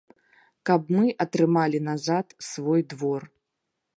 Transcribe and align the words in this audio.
Каб 0.69 0.81
мы 0.95 1.11
атрымалі 1.25 1.83
назад 1.89 2.25
свой 2.51 2.81
двор. 2.95 3.21